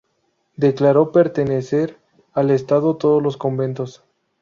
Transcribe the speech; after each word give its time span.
Declaró 0.57 1.11
pertenecer 1.11 1.99
al 2.33 2.49
Estado 2.49 2.97
todos 2.97 3.21
los 3.21 3.37
conventos. 3.37 4.03